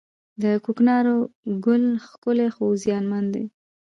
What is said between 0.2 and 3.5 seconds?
د کوکنارو ګل ښکلی خو زیانمن دی